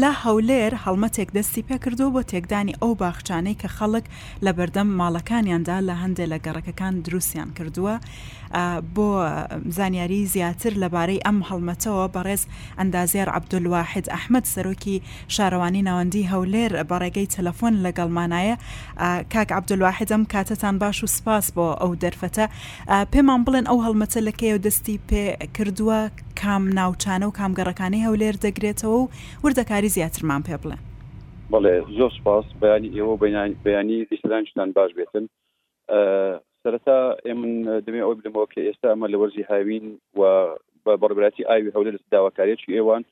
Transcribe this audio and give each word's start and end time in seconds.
لا 0.00 0.10
هەولێر 0.24 0.72
هەڵمەتێک 0.84 1.28
دەستی 1.38 1.64
پێکردو 1.68 2.12
بۆ 2.14 2.20
تێکدانی 2.32 2.74
ئەو 2.82 2.92
باخچانەی 3.02 3.56
کە 3.62 3.68
خەڵک 3.78 4.04
لە 4.44 4.50
بەردەم 4.58 4.88
ماڵەکانیاندا 5.00 5.78
لە 5.88 5.94
هەندێک 6.02 6.28
لە 6.32 6.38
گەڕەکەکان 6.46 6.94
دروستیان 7.06 7.50
کردووە 7.56 7.96
بۆ 8.96 9.08
زانیاری 9.78 10.26
زیاتر 10.32 10.72
لەبارەی 10.82 11.20
ئەم 11.26 11.38
هەڵمەتەوە 11.48 12.04
بەڕێز 12.14 12.42
ئەندازێر 12.78 13.28
عبدولواحد 13.36 14.06
ئەحمد 14.14 14.44
سەرۆکی 14.54 14.96
شارەوانی 15.34 15.82
ناوەندی 15.88 16.24
هەولێر 16.32 16.70
بەڕێگەی 16.90 17.28
تەلەفۆن 17.36 17.74
لەگەڵمانایە 17.86 18.56
کاک 19.32 19.48
عبدولواحدم 19.58 20.22
کاتتان 20.32 20.74
باش 20.82 20.98
و 21.04 21.06
سپاس 21.16 21.46
بۆ 21.56 21.66
ئەو 21.82 21.92
دەرفەتە 22.02 22.46
پێمان 23.12 23.40
بڵێن 23.46 23.66
ئەو 23.70 23.78
هەڵمەتە 23.86 24.20
لەکەی 24.28 24.54
و 24.54 24.58
دەستی 24.66 24.96
پێ 25.08 25.22
کردووە 25.56 25.98
کام 26.42 26.62
ناوچانە 26.78 27.24
و 27.26 27.34
کامگەڕەکانی 27.38 28.04
هەولێر 28.06 28.36
دەگرێتەوە 28.44 28.94
و 29.02 29.08
وردەکاری 29.44 29.83
دیاری 29.84 29.94
زیاترمان 29.98 30.42
پێ 30.48 30.56
بڵێ 30.62 30.76
بڵێ 31.52 31.74
زۆر 31.98 32.10
سپاس 32.18 32.44
بەیانی 32.62 32.88
ئێوە 32.96 33.14
بەیانی 33.64 33.98
دیسرانشتان 34.10 34.68
باش 34.78 34.90
بێتن 34.98 35.24
سەرەتا 36.62 36.98
ئێمن 37.26 37.52
دەمێ 37.84 38.00
ئەوی 38.04 38.18
بدەمەوە 38.18 38.46
کە 38.52 38.60
ئێستا 38.66 38.86
ئەمە 38.92 39.06
لە 39.12 39.16
وەرزی 39.20 39.44
هاوین 39.50 39.86
و 40.18 40.20
بە 40.84 40.92
بەڕبراتی 41.02 41.46
ئاوی 41.48 41.72
هەولێ 41.76 41.90
لە 41.96 42.00
داواکارێکی 42.14 42.74
ئێوان 42.76 43.02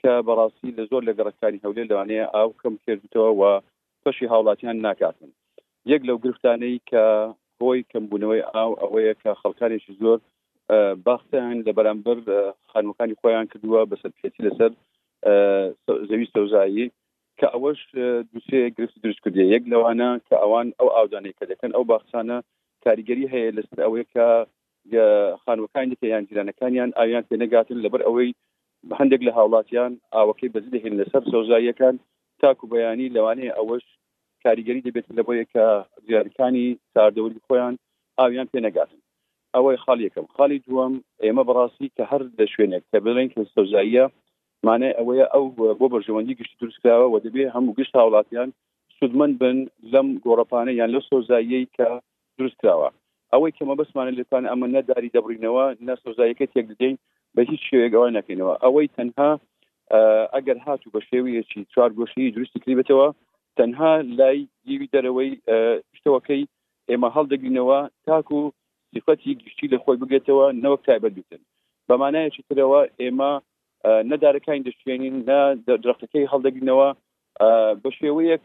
کە 0.00 0.12
بەڕاستی 0.26 0.70
لە 0.78 0.84
زۆر 0.90 1.02
لە 1.08 1.12
گەڕەکانی 1.18 1.62
هەولێ 1.64 1.84
لەوانەیە 1.90 2.26
ئاو 2.36 2.48
کەم 2.60 2.74
کردوتەوە 2.84 3.30
و 3.40 3.42
پەشی 4.02 4.30
هاوڵاتیان 4.32 4.76
ناکاتن 4.86 5.30
یەک 5.92 6.02
لەو 6.08 6.16
گرفتانەی 6.24 6.76
کە 6.90 7.02
هۆی 7.60 7.80
کەمبوونەوەی 7.92 8.42
ئاو 8.54 8.70
ئەوەیە 8.82 9.14
کە 9.22 9.30
خەڵکانێکی 9.40 9.92
زۆر 10.02 10.18
باختیان 11.06 11.58
لە 11.66 11.72
بەرامبەر 11.76 12.18
خانوەکانی 12.70 13.18
خۆیان 13.20 13.46
کردووە 13.52 13.80
بەسەر 13.90 14.12
پێێتی 14.18 14.44
لەسەر 14.46 14.72
زەوی 16.08 16.28
سەوزایی 16.36 16.90
کە 17.40 17.46
ئەوەش 17.54 17.80
دوسێ 18.32 18.58
گرفتی 18.76 19.00
درست 19.04 19.20
کردی 19.24 19.52
یەک 19.54 19.64
لەوانە 19.72 20.08
کە 20.28 20.36
ئەوان 20.42 20.68
ئەو 20.78 20.88
ئاودانەی 20.94 21.34
کە 21.38 21.44
دەکەن 21.52 21.70
ئەو 21.74 21.84
باخسانە 21.90 22.38
کاریگەری 22.84 23.30
هەیە 23.32 23.50
لەسەر 23.56 23.78
ئەوەیە 23.84 24.06
کە 24.14 24.26
خانوەکانی 25.44 25.96
تیان 26.00 26.24
جیرانەکانیان 26.28 26.90
ئاویان 26.98 27.24
تێنەگاتن 27.30 27.78
لەبەر 27.84 28.02
ئەوەی 28.06 28.34
هەندێک 28.98 29.20
لە 29.26 29.32
هاوڵاتیان 29.36 29.92
ئاوەکەی 30.16 30.52
بەزی 30.54 30.70
دەهێن 30.74 30.94
لەسەر 31.00 31.22
سەوزاییەکان 31.32 31.94
تاکو 32.40 32.64
بەیانی 32.72 33.12
لەوانەیە 33.16 33.52
ئەوەش 33.58 33.84
کاریگەری 34.44 34.84
دەبێت 34.86 35.06
لەبەیە 35.18 35.44
کە 35.52 35.64
زیارەکانی 36.08 36.66
ساردەوری 36.94 37.42
خۆیان 37.46 37.74
ئاویان 38.18 38.48
پێنەگاتن 38.52 39.00
ئەوەی 39.54 39.78
خاڵ 39.84 39.98
یەکەم 40.06 40.26
خاڵی 40.36 40.58
دووەم 40.66 40.94
ئێمە 41.24 41.42
بەڕاستی 41.48 41.88
کە 41.96 42.04
هەر 42.10 42.22
دە 42.38 42.46
شوێنێک 42.52 42.84
کە 42.92 42.98
بڵێن 43.06 43.28
کە 43.34 43.40
سەوزاییە 43.54 44.06
مانای 44.66 44.94
ئەوەیە 44.98 45.26
ئەو 45.34 45.44
بۆ 45.80 45.86
بەژەوەندی 45.94 46.38
گشتی 46.40 46.56
درستکراوە 46.62 47.06
و 47.12 47.20
دەبێ 47.26 47.42
هەموو 47.54 47.76
گشت 47.78 47.94
هاوڵاتیان 47.96 48.48
سودمن 48.98 49.32
بن 49.40 49.56
لەم 49.92 50.08
گۆڕپانە 50.24 50.72
یان 50.80 50.90
لە 50.96 51.00
سۆزاییەی 51.10 51.66
کە 51.76 51.86
درستکراوە 52.38 52.88
ئەوەی 53.32 53.52
کەمە 53.56 53.74
بەسمانە 53.80 54.12
لەتوان 54.18 54.44
ئەمە 54.50 54.66
نەداری 54.76 55.10
دەبڕینەوە 55.16 55.64
نە 55.86 55.94
سۆزایەکە 56.04 56.46
تێک 56.52 56.66
دەدەین 56.72 56.96
بە 57.34 57.40
هیچ 57.50 57.60
شێوێگەوە 57.70 58.08
نەکەینەوە 58.18 58.54
ئەوەی 58.64 58.86
تەنها 58.96 59.30
ئەگەر 60.34 60.58
هاتوو 60.66 60.92
بە 60.94 61.00
شێوەیەکی 61.08 61.60
چوار 61.72 61.90
گۆشی 61.98 62.24
درستی 62.36 62.58
کلیبێتەوە 62.64 63.08
تەنها 63.58 63.92
لای 64.18 64.38
دیوی 64.66 64.90
دەرەوەی 64.94 65.30
شتەوەکەی 65.98 66.42
ئێمە 66.90 67.08
هەڵدەگرینەوە 67.16 67.78
تاکو 68.06 68.40
سیفەتی 68.92 69.32
گشتی 69.42 69.66
لە 69.72 69.78
خۆی 69.82 70.00
بگێتەوە 70.00 70.46
نەوەک 70.62 70.80
تایبەت 70.88 71.12
بتن 71.18 71.42
بەمانایەکی 71.88 72.42
ترەوە 72.48 72.80
ئێمە 73.02 73.30
نەدارەکانی 74.10 74.64
دەشتێنین 74.68 75.16
نە 75.30 75.38
درختەکەی 75.84 76.30
هەڵدەگرنەوە 76.32 76.88
بە 77.82 77.88
شێوەیەک 77.98 78.42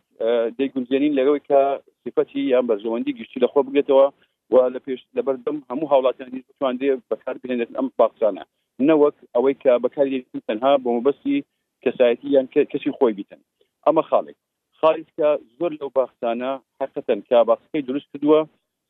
دەیگونجێنین 0.57 1.13
لەگەوەی 1.19 1.43
کە 1.49 1.61
سفەتی 2.03 2.41
یان 2.53 2.65
بەرژەوەندی 2.69 3.15
گشتی 3.19 3.41
لەخۆ 3.43 3.59
بگێتەوە 3.67 4.07
و 4.51 4.55
لە 4.73 4.79
پێش 4.85 5.01
لەبەردەم 5.17 5.57
هەموو 5.69 5.91
هاوڵاتیانی 5.91 6.39
بتواندێ 6.49 6.89
بەکار 7.11 7.35
بێنێت 7.41 7.71
ئەم 7.77 7.87
باقسانە 7.99 8.43
نەوەک 8.87 9.15
ئەوەی 9.35 9.55
کە 9.63 9.71
بەکاری 9.83 10.25
تەنها 10.47 10.71
بۆ 10.83 10.89
مەبەستی 10.97 11.37
کەسایەتی 11.83 12.27
یان 12.35 12.47
کەسی 12.71 12.95
خۆی 12.97 13.13
بیتن 13.17 13.41
ئەمە 13.85 14.03
خاڵێک 14.09 14.37
خالیکە 14.79 15.29
زۆر 15.57 15.71
لەو 15.79 15.89
باخسانە 15.97 16.51
حقەتەن 16.79 17.19
کە 17.29 17.37
باخەکەی 17.49 17.85
دروست 17.89 18.07
کردووە 18.11 18.39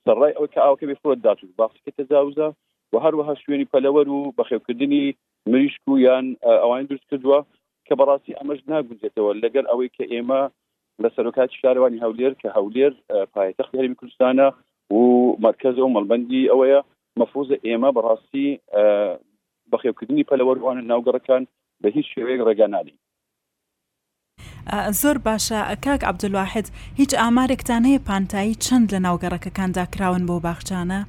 سەرڕای 0.05 0.35
ئەو 0.37 0.47
کە 0.53 0.59
ئاوکە 0.65 0.85
بێ 0.89 0.95
فرۆت 1.01 1.19
داات 1.25 1.39
باخەکە 1.61 1.91
تەزاوزە 1.97 2.47
و 2.91 2.95
هەروەها 3.05 3.33
شوێنی 3.41 3.69
پەلەوەر 3.73 4.07
و 4.15 4.19
بەخێوکردنی 4.37 5.05
مریشک 5.53 5.87
و 5.89 5.99
یان 5.99 6.29
ئەوان 6.51 6.85
درست 6.89 7.05
کردووە 7.11 7.39
کە 7.87 7.93
بەڕاستی 7.99 8.37
ئەمەش 8.37 8.59
ناگونجێتەوە 8.71 9.31
لەگەر 9.43 9.65
ئەوەی 9.71 9.89
کە 9.95 10.03
ئێمە 10.13 10.41
لە 11.01 11.09
سەرۆکات 11.15 11.49
شارەوانی 11.61 12.03
هەولێر 12.05 12.33
کە 12.41 12.47
هەولێر 12.57 12.91
پایتەخت 13.33 13.71
هەرمی 13.77 13.97
کوردستانە 13.99 14.47
و 14.97 15.01
مرکز 15.47 15.75
و 15.79 15.93
مەلبندی 15.95 16.49
ئەوەیە 16.51 16.79
مەفوزە 17.19 17.57
ئێمە 17.67 17.89
بەڕاستی 17.97 18.47
بەخێوکردنی 19.71 20.27
پەلەوەروانە 20.29 20.83
ناوگەڕەکان 20.91 21.43
بە 21.81 21.87
هیچ 21.95 22.07
شێوەیەک 22.13 22.41
ڕێگانانی 22.47 22.95
زۆر 24.93 25.17
باشە 25.25 25.75
کاک 25.85 26.03
عبدلواحد 26.03 26.69
هیچ 26.97 27.13
ئامارێکتان 27.15 27.83
هەیە 27.89 27.99
پانتایی 28.07 28.53
چەند 28.65 28.87
لە 28.93 28.99
ناوگەڕەکەکاندا 29.05 29.85
کراون 29.93 30.23
بۆ 30.29 30.39
باخچانە 30.45 30.99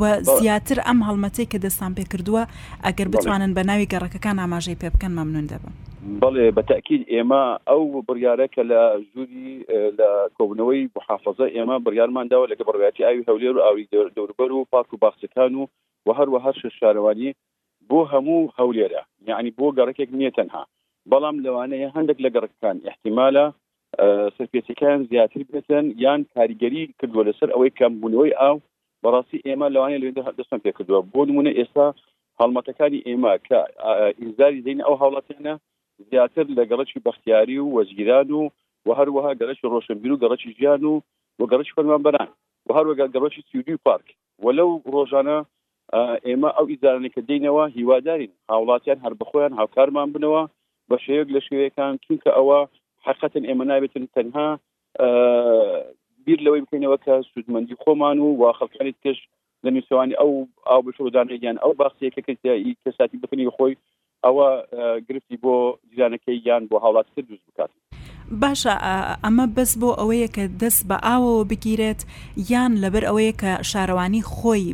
و 0.00 0.20
زیاتر 0.22 0.78
ئەم 0.86 0.98
هەڵمەتی 1.08 1.46
کە 1.50 1.58
دەستان 1.64 1.92
پێ 1.96 2.04
کردووە 2.12 2.42
ئەگەر 2.84 3.08
بتوانن 3.14 3.54
بە 3.54 3.66
ناوی 3.66 3.86
گەڕەکەکان 3.92 4.36
ئاماژەی 4.38 4.78
پێ 4.80 4.88
بکەن 4.94 5.12
مەمنون 5.18 5.46
دەبم 5.52 5.74
بەڵێ 6.22 6.46
بەتەکیل 6.56 7.02
ئێمە 7.12 7.44
ئەو 7.68 7.84
بڕیارەکە 8.08 8.62
لە 8.70 8.80
ژووری 9.12 9.64
لە 9.98 10.08
کۆبنەوەی 10.38 10.82
محافظە 10.96 11.46
ئێمە 11.56 11.76
بڕیارمانداوە 11.86 12.46
لەگە 12.52 12.64
بڕواتی 12.68 13.04
ئاوی 13.06 13.24
هەولێر 13.28 13.54
و 13.56 13.64
ئاوی 13.66 13.88
دەوربەر 14.16 14.50
و 14.52 14.66
پاک 14.72 14.92
و 14.94 15.00
باخچەکان 15.02 15.52
و 15.54 15.66
و 16.06 16.10
هەروەها 16.18 16.50
شش 16.60 16.74
شارەوانی 16.80 17.30
بۆ 17.88 17.98
هەموو 18.12 18.50
هەولێرە 18.58 19.02
یعنی 19.28 19.50
بۆ 19.58 19.66
گەڕێکێک 19.76 20.10
نیە 20.20 20.30
تەنها 20.36 20.64
بەڵام 21.12 21.36
لەوانەیە 21.44 21.86
هەندێک 21.96 22.18
لە 22.24 22.28
گەڕەکان 22.34 22.76
احتیمالە 22.90 23.46
سەرپێتەکان 24.36 24.98
زیاتر 25.10 25.40
بێتن 25.50 25.86
یان 26.04 26.20
کاریگەری 26.34 26.82
کردووە 26.98 27.26
لەسەر 27.28 27.48
ئەوەی 27.54 27.74
کەمبوونەوەی 27.78 28.32
ئاو 28.40 28.56
بەڕاستی 29.02 29.44
ئێمە 29.46 29.66
لەوانەیە 29.74 30.00
لەێن 30.02 30.14
دەستم 30.38 30.60
پێ 30.64 30.70
کردووە 30.76 31.00
بۆ 31.12 31.20
نمونە 31.28 31.52
ئێستا 31.58 31.86
هەڵمەتەکانی 32.40 33.04
ئێمە 33.08 33.32
کە 33.46 33.60
ئینزاری 34.20 34.64
دەین 34.66 34.80
ئەو 34.86 34.94
هاوڵاتێنە 35.02 35.54
زیاتر 36.10 36.46
لە 36.56 36.62
گەڕەکی 36.70 37.02
بەختیاری 37.06 37.56
و 37.62 37.72
وەزگیران 37.76 38.28
و 38.38 38.42
و 38.86 38.88
هەروەها 38.98 39.30
گەرەش 39.40 39.58
ڕۆشنبیر 39.74 40.10
و 40.12 40.20
گەڕەکی 40.22 40.50
ژیان 40.58 40.82
و 40.90 40.94
و 41.40 41.44
گەڕش 41.50 41.68
فەرمانبەران 41.76 42.28
و 42.66 42.70
هەروەگە 42.78 43.04
گەڕەشی 43.14 43.42
سیودی 43.48 43.76
پارک 43.86 44.06
وەلەو 44.44 44.70
ڕۆژانە 44.94 45.36
ئێمە 46.28 46.50
ئەو 46.56 46.66
ئیزارانەکە 46.72 47.20
دینەوە 47.28 47.64
هیوادارین 47.76 48.32
هاوڵاتیان 48.52 48.98
هەر 49.04 49.14
بەخۆیان 49.20 49.52
هاوکارمان 49.58 50.08
بنەوە 50.14 50.42
بە 50.90 50.96
شەیەک 51.04 51.28
لە 51.34 51.40
شوەیەەکان 51.46 51.92
چونکە 52.04 52.30
ئەوە 52.38 52.58
حقەتن 53.06 53.44
ئێمە 53.48 53.64
نابێتن 53.70 54.04
تەنها 54.14 54.48
بیر 56.24 56.38
لەوەی 56.44 56.64
بکەینەوە 56.64 56.98
کە 57.04 57.14
سوودمەندی 57.30 57.78
خۆمان 57.82 58.16
و 58.20 58.26
وا 58.40 58.50
خەکانی 58.60 58.94
تش 59.02 59.18
لە 59.64 59.70
نووسوانی 59.76 60.18
ئەو 60.20 60.32
ئاو 60.68 60.80
بەشدانگیان 60.86 61.58
ئەو 61.62 61.72
باخسیەکەکەی 61.80 62.74
کەساتی 62.82 63.16
بکنی 63.22 63.54
خۆی 63.56 63.74
ئەوە 64.24 64.48
گرفتی 65.08 65.36
بۆ 65.42 65.54
جیرانەکەی 65.90 66.38
یان 66.48 66.62
بۆ 66.70 66.76
هاوڵاتتر 66.84 67.22
دوست 67.28 67.44
بکاتن 67.48 67.78
باشە 68.40 68.74
ئەمە 69.24 69.46
بەس 69.56 69.72
بۆ 69.80 69.90
ئەوەیە 70.00 70.28
کە 70.36 70.44
دەست 70.60 70.82
بە 70.88 70.96
ئاوەوە 71.06 71.44
بگیرێت 71.50 72.00
یان 72.52 72.72
لەبەر 72.82 73.04
ئەوەیە 73.08 73.32
کە 73.40 73.50
شارەوانی 73.70 74.22
خۆی 74.34 74.64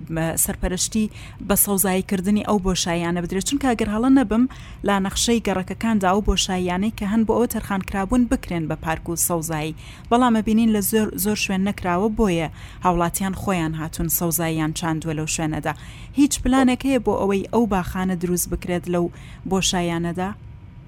سەرپەرشتی 0.45 1.07
بە 1.49 1.55
سەوزاییکردنی 1.65 2.47
ئەو 2.49 2.59
بۆشاییانە 2.67 3.21
بدرێت 3.25 3.47
چونکە 3.49 3.69
گەر 3.81 3.89
هەڵە 3.95 4.11
نەبم 4.19 4.43
لا 4.87 4.97
نەخشەی 5.07 5.43
گەڕەکەکاندا 5.47 6.11
و 6.17 6.25
بۆشاییانەی 6.29 6.97
کە 6.99 7.05
هەن 7.13 7.23
بۆ 7.27 7.33
ئەوە 7.37 7.49
تەرخانکرابوون 7.55 8.23
بکرێن 8.33 8.65
بە 8.71 8.77
پارک 8.85 9.07
و 9.09 9.17
سەوزایی 9.27 9.75
بەڵامە 10.11 10.41
بینین 10.47 10.71
لە 10.77 10.81
زۆر 10.91 11.09
زۆر 11.25 11.39
شوێن 11.45 11.63
نەکراوە 11.69 12.09
بۆیە 12.19 12.49
هاوڵاتیان 12.85 13.35
خۆیان 13.43 13.73
هاتون 13.81 14.09
سەوزاییان 14.19 14.73
چاندووە 14.79 15.15
لەو 15.19 15.29
شوێنەدا 15.35 15.73
هیچ 16.19 16.33
پلانێک 16.43 16.83
هەیە 16.89 17.01
بۆ 17.07 17.13
ئەوەی 17.21 17.49
ئەو 17.53 17.65
باخانە 17.73 18.17
دروست 18.23 18.47
بکرێت 18.53 18.85
لەو 18.95 19.05
بۆشایانەدا؟ 19.51 20.31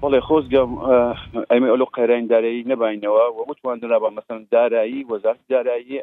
بەڵێ 0.01 0.19
خۆزگەم 0.27 0.71
ئەمە 1.51 1.67
ئەلو 1.73 1.87
قەرین 1.95 2.25
دارایی 2.33 2.67
نەبینەوە 2.71 3.23
و 3.35 3.39
وتواندنا 3.49 3.97
بە 4.03 4.09
مەسن 4.17 4.39
دارایی 4.55 5.07
وەزارت 5.11 5.41
دارایی 5.53 5.97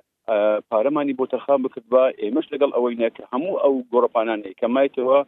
پارەمانی 0.70 1.16
بۆ 1.18 1.24
تەرخام 1.32 1.60
بکرد 1.64 1.86
بە 1.94 2.04
ئێمەش 2.22 2.46
لەگەڵ 2.52 2.70
ئەوەی 2.76 2.98
نەکە 3.02 3.22
هەموو 3.32 3.60
ئەو 3.62 3.74
گۆڕپانانی 3.92 4.56
کەمایتەوە 4.60 5.18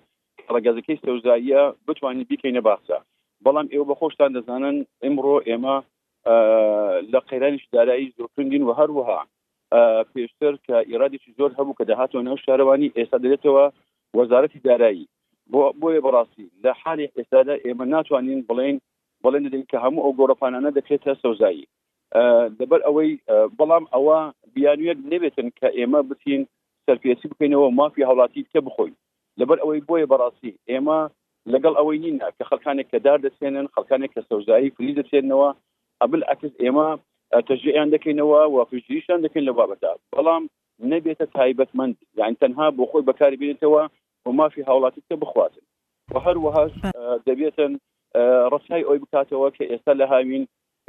ڕگەزەکەی 0.55 1.01
سەوزاییە 1.05 1.63
بتوانین 1.87 2.27
بیکەینە 2.31 2.63
باسە 2.69 2.99
بەڵام 3.45 3.67
ئێوە 3.73 3.87
بەخۆشتان 3.91 4.31
دەزانن 4.37 4.77
ئمڕۆ 5.07 5.37
ئێمە 5.49 5.77
لە 7.13 7.21
قەیرانیش 7.29 7.65
دارایی 7.77 8.13
زۆرکردین 8.19 8.63
و 8.67 8.71
هەروەها 8.79 9.21
پێشتر 10.13 10.53
کە 10.67 10.77
ئیرادێکی 10.91 11.31
زۆر 11.39 11.51
هەبوو 11.59 11.77
کە 11.79 11.85
داهاتەوە 11.89 12.23
نەو 12.29 12.37
شارەوانی 12.45 12.93
ئێستا 12.97 13.19
دێتەوە 13.25 13.65
وەزارەتی 14.19 14.61
دارایی 14.69 15.07
بۆیە 15.55 16.01
بەڕاستی 16.07 16.47
لە 16.65 16.73
حالی 16.83 17.13
ئێستادا 17.17 17.55
ئێمە 17.67 17.85
ناتوانین 17.95 18.41
بڵین 18.49 18.77
بڵێن 19.25 19.65
کە 19.71 19.77
هەموو 19.85 20.05
ئەو 20.05 20.13
گۆڕپانانە 20.19 20.71
دەکرێتە 20.79 21.13
سەوزایی 21.23 21.65
دەبەر 22.59 22.81
ئەوەی 22.87 23.11
بەڵام 23.59 23.85
ئەوە 23.95 24.19
بیانویەک 24.55 24.99
نەبێتن 25.13 25.49
کە 25.59 25.69
ئێمە 25.79 26.01
بتین 26.11 26.43
سەرپێسی 26.87 27.27
بکەینەوە 27.33 27.67
مافی 27.79 28.07
هاوڵاتی 28.09 28.49
کە 28.53 28.59
بخۆین 28.67 28.95
لەبەر 29.41 29.59
ئەوەی 29.63 29.85
بۆیە 29.89 30.07
بەڕاستی 30.13 30.53
ئێمە 30.71 30.99
لەگەڵ 31.53 31.75
ئەوەی 31.79 31.99
نین 32.05 32.17
کە 32.37 32.45
خەکانێک 32.51 32.87
کە 32.93 32.99
دار 33.07 33.19
دەچێنن 33.27 33.67
خەکانێک 33.75 34.11
کە 34.17 34.23
سەوزایی 34.31 34.73
فری 34.77 34.93
دەچێنەوە 35.01 35.49
ئەبل 36.01 36.21
ئەکس 36.29 36.53
ئێمە 36.65 36.89
تەژیان 37.49 37.89
دەکەینەوە 37.95 38.41
وافژیشان 38.55 39.19
دەکەین 39.25 39.45
لە 39.49 39.53
بابەتا 39.59 39.93
بەڵام 40.13 40.43
نەبێتە 40.93 41.27
تایبەتمەند 41.37 41.97
یان 42.19 42.35
تەنها 42.41 42.67
بۆ 42.77 42.85
خۆی 42.91 43.07
بەکاری 43.09 43.41
بێنێتەوە 43.41 43.83
ومافی 44.29 44.65
هاوڵاتیکە 44.69 45.17
بخواتن 45.21 45.61
و 46.15 46.21
هەروەهاش 46.21 46.73
دەبێتن 47.27 47.73
ڕسای 48.55 48.85
ئەوی 48.87 48.99
بکاتەوە 49.05 49.49
کە 49.57 49.65
ئێستا 49.71 49.95
لە 50.01 50.07
هامین 50.13 50.45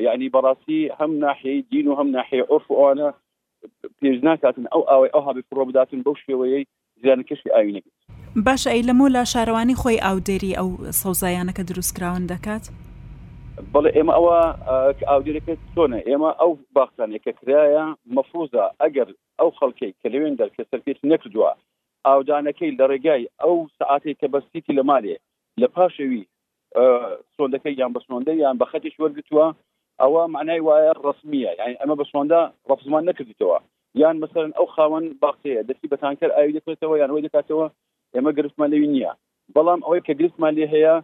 یعنی 0.08 0.30
بەڕاستی 0.34 0.80
هەم 1.00 1.12
ناحی 1.24 1.56
دین 1.72 1.88
و 1.88 1.96
هەم 2.00 2.08
ناحی 2.18 2.40
عرف 2.52 2.68
ئەوانە 2.72 3.10
پێش 4.02 4.18
ناکاتن 4.28 4.66
ئەو 4.74 4.84
ئەوەی 4.92 5.10
ئەوها 5.16 5.34
بپڕۆ 5.38 5.64
بداتن 5.70 6.02
بەو 6.06 6.16
شێوەیە 6.26 6.62
زیانەکەشی 7.04 7.50
ئاوینەکە 7.56 7.92
باشە 8.48 8.70
ئەی 8.74 8.84
لەمۆ 8.90 9.08
لا 9.16 9.24
شارەوانی 9.34 9.76
خۆی 9.82 10.04
ئاودێری 10.06 10.54
ئەو 10.60 10.70
سەوزایانەکە 11.02 11.64
دروستکراون 11.70 12.24
دەکات 12.34 12.66
بڵێ 13.74 13.90
ئێمە 13.98 14.14
ئەوە 14.18 14.36
ئاودێرەکە 15.10 15.54
چۆنە 15.76 16.00
ئێمە 16.08 16.32
ئەو 16.42 16.52
باخسانێکە 16.76 17.32
کرایە 17.40 17.86
مەفروزە 18.16 18.64
ئەگەر 18.82 19.10
ئەو 19.40 19.50
خەڵکی 19.60 19.90
کە 20.02 20.08
لەوێن 20.14 20.36
دەرکە 20.40 20.64
سەرپێت 20.72 21.00
نەکردووە 21.12 21.52
ئاودانەکەی 22.10 22.76
لە 22.80 22.86
ڕێگای 22.92 23.24
ئەو 23.44 23.56
سعاتێک 23.80 24.18
کە 24.22 24.28
بەستیتی 24.34 24.74
لە 24.80 24.84
مالێ 24.90 25.16
لە 25.62 25.68
پاشەوی 25.76 26.22
سۆندەکەی 27.36 27.78
یان 27.82 27.92
بەسۆندە 27.96 28.34
یان 28.44 28.56
بە 28.60 28.66
خەتیش 28.72 28.96
وەرگتووە 29.02 29.46
ئەوە 30.02 30.22
معنای 30.34 30.62
وایە 30.68 30.94
ڕسمیە 31.06 31.52
یعنی 31.60 31.76
ئەمە 31.82 31.96
بە 32.00 32.06
سۆندا 32.12 32.42
ڕفزمان 32.70 33.04
نەکردیتەوە 33.10 33.58
یان 34.02 34.16
مثلن 34.24 34.52
ئەو 34.58 34.66
خاوەن 34.76 35.06
باقەیە 35.24 35.62
دەستی 35.70 35.90
بەتانکەر 35.92 36.30
ئاوی 36.34 36.56
دەکرێتەوە 36.58 36.96
یان 36.98 37.10
ئەوی 37.12 37.26
دەکاتەوە 37.28 37.66
ئێمە 38.16 38.32
گرفتمان 38.38 38.70
لەوی 38.74 38.88
نییە 38.94 39.12
بەڵام 39.56 39.80
ئەوەی 39.86 40.06
کە 40.08 40.14
گرفتمان 40.20 40.54
لێ 40.58 40.66
هەیە 40.76 40.96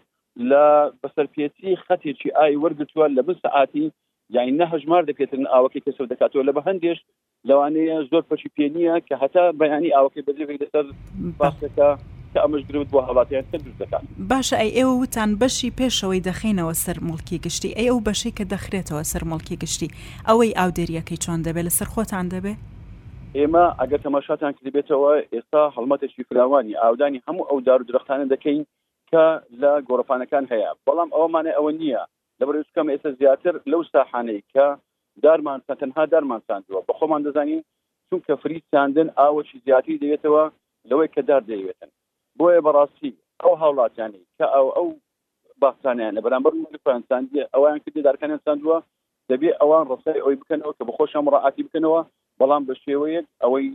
لە 0.50 0.66
بەسەرپێتی 1.02 1.72
خەتێکی 1.86 2.30
ئای 2.38 2.54
وەرگتووە 2.62 3.06
لە 3.18 3.22
بن 3.28 3.36
سعاتی 3.44 3.86
یعنی 4.30 4.52
نه 4.52 4.66
هەژمار 4.70 5.04
دەکرێتن 5.06 5.46
ئاوەکەی 5.54 5.84
کەسە 5.88 6.06
دەکاتەوە 6.12 6.44
لە 6.48 6.52
بە 6.56 6.62
هەندێش 6.68 7.00
لەوانەیە 7.48 7.98
زۆر 8.12 8.24
پەشی 8.30 8.50
پێنیە 8.58 8.96
کە 9.08 9.16
هەتا 9.24 9.44
بەیانی 9.62 9.94
ئاوەکەی 9.96 10.24
بەجێ 10.28 10.46
دەسەر 10.64 10.86
باستەکە 11.40 11.88
ئەمەش 12.42 12.64
درود 12.70 12.88
بۆ 12.94 13.00
هەڵاتیان 13.08 13.46
دروست 13.52 13.80
دەکات 13.82 14.02
باشە 14.30 14.56
ئەی 14.62 14.72
ئێوە 14.78 14.96
وتان 15.02 15.30
بەشی 15.42 15.76
پێشەوەی 15.80 16.24
دەخینەوە 16.28 16.74
سەر 16.86 16.98
مڵکی 17.08 17.38
گشتی 17.46 17.76
ئەی 17.78 17.88
ئەو 17.90 18.00
بەشی 18.08 18.32
کە 18.38 18.44
دەخرێتەوە 18.54 19.04
سەر 19.12 19.24
مڵکی 19.32 19.56
گشتی 19.64 19.90
ئەوەی 20.28 20.54
ئاودێریەکەی 20.60 21.22
چۆن 21.24 21.40
دەبێت 21.46 21.66
لەسەر 21.68 21.88
خۆتان 21.94 22.26
دەبێت 22.34 22.60
ئێمە 23.38 23.66
ئەگەر 23.80 24.00
تەماشاتان 24.06 24.52
کردبێتەوە 24.58 25.12
ئێستا 25.34 25.62
هەڵمەتێکی 25.76 26.24
فراوانی 26.30 26.76
ئاودانی 26.84 27.20
هەموو 27.28 27.48
ئەو 27.50 27.60
دار 27.68 27.80
و 27.82 27.86
درختانە 27.90 28.26
دەکەین 28.34 28.62
کە 29.12 29.24
لە 29.62 29.72
گۆرەفانەکان 29.88 30.46
هەیە 30.52 30.70
بەڵام 30.86 31.10
ئەومانە 31.18 31.52
ئەوە 31.58 31.72
نییە 31.82 32.02
لەبرکەم 32.42 32.88
ئێستا 32.94 33.10
زیاتر 33.20 33.56
لەو 33.72 33.82
ساحانەی 33.94 34.42
کە 34.54 34.66
دارمان 35.24 35.60
تەنها 35.82 36.04
دارمان 36.14 36.42
ساندووە 36.48 36.82
بە 36.88 36.94
خۆمان 37.00 37.22
دەزانین 37.26 37.62
چونکە 38.10 38.34
فری 38.42 38.60
ساندن 38.72 39.10
ئاوەشی 39.22 39.58
زیاتری 39.66 40.00
دەوێتەوە 40.04 40.44
لەوەی 40.90 41.10
کە 41.16 41.22
دار 41.30 41.42
دەیوێتن 41.52 41.90
بۆیە 42.40 42.62
بەڕاستی 42.66 43.12
ئەو 43.44 43.54
هاوڵاتیانی 43.62 44.22
کە 44.38 44.46
ئەو 44.56 44.68
ئەو 44.78 44.88
باستانیان 45.62 46.14
لە 46.18 46.22
بەرامبەر 46.26 46.54
پانساندی 46.86 47.42
ئەویان 47.54 47.80
کردی 47.84 48.06
دارکانیان 48.08 48.40
ساندووە 48.48 48.78
دەبێ 49.32 49.50
ئەوان 49.62 49.86
ڕسای 49.92 50.22
ئەوی 50.24 50.36
بکەنەوە 50.42 50.72
کە 50.78 50.84
بەخۆشم 50.90 51.26
ڕعاتی 51.34 51.64
بکەنەوە 51.68 52.00
بەڵام 52.40 52.64
بە 52.70 52.74
شێوەیەک 52.84 53.26
ئەوەی 53.44 53.68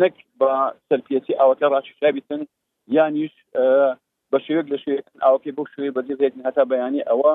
نەک 0.00 0.14
بە 0.40 0.50
سەرپیەتی 0.88 1.38
ئاوەکە 1.40 1.66
ڕاشیشابیتن 1.74 2.42
یانیش 2.96 3.34
بە 4.32 4.38
شێوێک 4.46 4.66
لە 4.72 4.78
شوێن 4.84 5.04
ئاوکی 5.24 5.52
بۆ 5.56 5.62
شوێ 5.74 5.88
بەدی 5.96 6.16
هەتا 6.46 6.64
بەیانی 6.70 7.02
ئەوە 7.10 7.32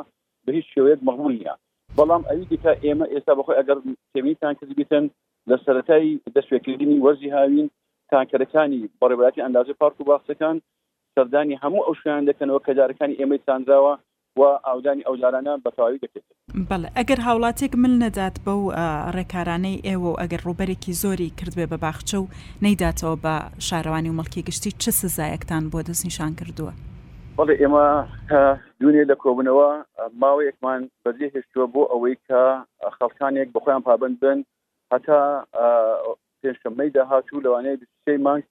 بە 0.49 0.53
هیچ 0.57 0.65
شێوەیەک 0.75 1.01
مەغمول 1.09 1.33
نیە 1.39 1.53
بەڵام 1.97 2.21
ئەوی 2.29 2.45
دیکە 2.51 2.71
ئێمە 2.85 3.05
ئێستا 3.13 3.33
بەخۆی 3.39 3.57
ئەگەر 3.59 3.77
تێمیتان 4.13 4.53
کردی 4.59 4.75
بتن 4.81 5.05
لە 5.49 5.55
سەتایی 5.65 6.13
دەستێکردنی 6.37 7.01
وەرزی 7.05 7.29
هاوین 7.35 7.67
تانکەرەکانی 8.11 8.81
بەڕێبراتی 9.01 9.43
ئەندازە 9.45 9.73
پارک 9.81 9.97
و 10.01 10.07
باخسەکان 10.09 10.55
سەردانی 11.15 11.55
هەموو 11.63 11.85
ئەو 11.87 11.93
شیان 12.01 12.23
دەکەنەوە 12.29 12.59
کە 12.65 12.71
جارەکانی 12.79 13.15
ئێمەی 13.19 13.41
سانراوە 13.45 13.93
و 14.39 14.41
ئاودانی 14.67 15.03
ئەو 15.07 15.15
جارانە 15.21 15.53
بەتەواوی 15.65 15.99
دەکرێت 16.03 16.27
بەڵێ 16.69 16.89
ئەگەر 16.97 17.19
هاوڵاتێک 17.27 17.73
من 17.83 17.93
نەدات 18.03 18.35
بەو 18.45 18.61
ڕێکارانەی 19.15 19.81
ئێوە 19.87 20.09
و 20.13 20.19
ئەگەر 20.21 20.41
ڕوبەرێکی 20.47 20.93
زۆری 21.01 21.29
کردبێ 21.39 21.65
بە 21.71 21.77
باخچە 21.83 22.17
و 22.21 22.31
نەیداتەوە 22.63 23.15
بە 23.23 23.35
شارەوانی 23.67 24.09
و 24.11 24.17
مەڵکی 24.19 24.45
گشتی 24.47 24.71
چه 24.81 24.91
سزایەکتان 25.01 25.63
بۆ 25.71 25.79
دەستنیشان 25.87 26.31
کردووە 26.39 26.73
بەڵێ 27.39 27.55
ئێمە 27.61 27.85
دوێ 28.81 29.03
لە 29.11 29.15
کۆبنەوە 29.23 29.69
ماوەیەکمان 30.21 30.81
بەجێ 31.03 31.27
هێشتووە 31.35 31.65
بۆ 31.73 31.81
ئەوەی 31.91 32.15
کە 32.27 32.41
خەڵکانێک 32.97 33.49
بخۆیان 33.55 33.81
پابند 33.87 34.15
بن 34.23 34.39
هەتا 34.93 35.21
پێشەمەی 36.41 36.89
داهاتوو 36.95 37.43
لەوانەیە 37.45 37.75
سی 38.03 38.15
مانگ 38.25 38.43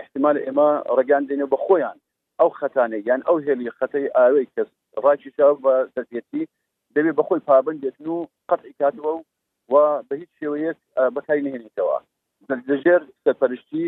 احتمال 0.00 0.36
ئێمە 0.46 0.68
ڕگان 0.98 1.22
دێنێ 1.28 1.46
بە 1.52 1.58
خۆیان 1.64 1.98
ئەو 2.40 2.48
خەتانەی 2.58 3.02
یان 3.08 3.20
ئەو 3.26 3.36
هێلی 3.46 3.74
خەتەی 3.78 4.06
ئاوەی 4.16 4.46
کەس 4.54 4.68
ڕاکی 5.04 5.30
چاو 5.36 5.52
بە 5.64 5.74
دەزیەتی 5.94 6.42
دەبێ 6.94 7.12
بەخۆی 7.18 7.40
پابند 7.48 7.78
دێتن 7.84 8.06
و 8.14 8.28
قەتی 8.50 8.70
کاتەوە 8.80 9.12
و 9.72 9.74
بە 10.08 10.14
هیچ 10.20 10.30
شێوەیەک 10.40 10.78
بەکاری 11.16 11.44
نهێنیتەوە 11.46 11.98
دەژێر 12.70 13.02
سەرپەرشتی 13.24 13.86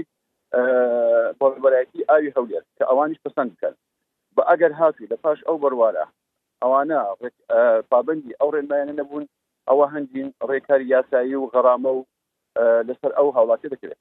بەڕایەتی 1.64 2.02
ئاوی 2.10 2.32
هەولێت 2.36 2.66
کە 2.76 2.82
ئەوانش 2.90 3.18
پسند 3.26 3.50
بکەن 3.56 3.74
بە 4.36 4.42
ئەگەر 4.50 4.72
هاتووی 4.80 5.10
لە 5.12 5.16
پاش 5.24 5.38
ئەو 5.46 5.56
بڕوارە 5.62 6.04
ئەوانە 6.62 7.00
پابندی 7.92 8.36
ئەو 8.40 8.48
ڕێنمایانە 8.54 8.94
نەبوون 9.00 9.24
ئەوە 9.68 9.84
هەنگین 9.94 10.28
ڕێکاری 10.50 10.90
یاسایی 10.94 11.36
و 11.38 11.50
غەرامە 11.52 11.90
و 11.94 12.06
لەسەر 12.88 13.12
ئەو 13.18 13.28
هاوڵاتی 13.36 13.72
دەکرێت 13.74 14.00